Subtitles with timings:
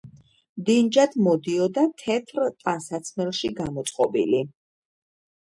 [0.69, 4.41] დინჯად მოდიოდა თეთრ ტანსაცმელში გამოწყობილი.